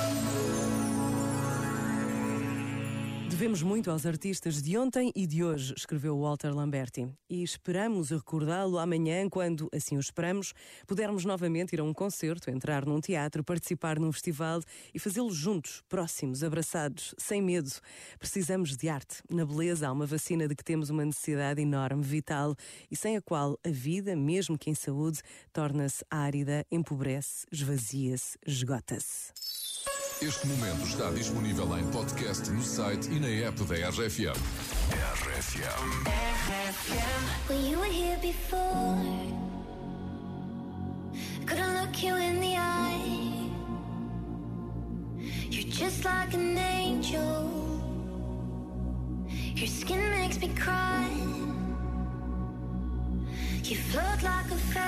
[0.00, 0.37] Thank you.
[3.38, 7.08] Devemos muito aos artistas de ontem e de hoje, escreveu Walter Lamberti.
[7.30, 10.52] E esperamos recordá-lo amanhã, quando, assim o esperamos,
[10.88, 14.60] pudermos novamente ir a um concerto, entrar num teatro, participar num festival
[14.92, 17.70] e fazê-lo juntos, próximos, abraçados, sem medo.
[18.18, 19.22] Precisamos de arte.
[19.30, 22.56] Na beleza há uma vacina de que temos uma necessidade enorme, vital,
[22.90, 25.20] e sem a qual a vida, mesmo que em saúde,
[25.52, 29.32] torna-se árida, empobrece, esvazia-se, esgota-se.
[30.20, 34.32] Este momento está disponível em podcast no site e na app da RFM.
[35.14, 35.62] RFM.
[36.48, 37.48] RFM.
[37.48, 38.98] Well, you were here before.
[41.46, 43.50] Couldn't look you in the eye.
[45.50, 47.48] You're just like an angel.
[49.54, 51.08] Your skin makes me cry.
[53.62, 54.87] You float like a feather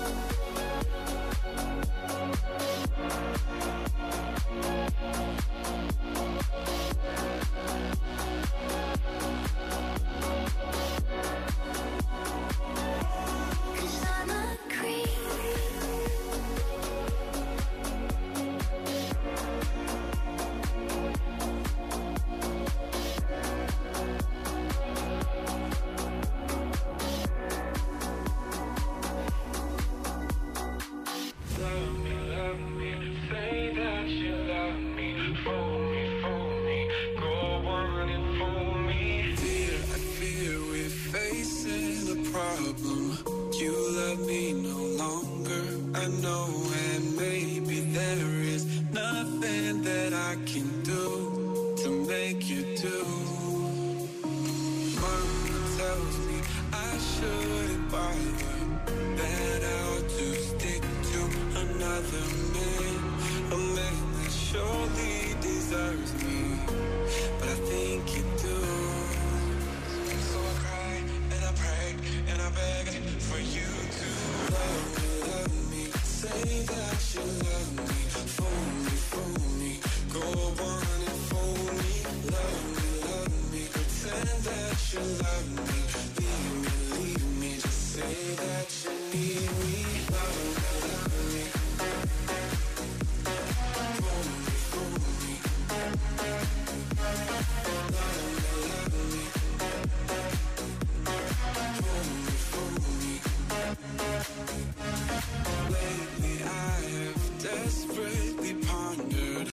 [0.00, 0.18] Thank
[7.02, 7.07] you.
[46.08, 46.48] know
[46.92, 53.04] and maybe there is nothing that I can do to make you do.
[55.00, 56.40] Mama tells me
[56.72, 58.56] I shouldn't bother
[59.20, 60.82] That I ought to stick
[61.12, 61.20] to
[61.64, 62.98] another man
[63.52, 66.58] A man that surely deserves me
[67.40, 68.60] But I think you do.
[70.30, 70.94] So I cry
[71.34, 71.96] and I pray
[72.28, 72.88] and I beg
[73.28, 73.77] for you.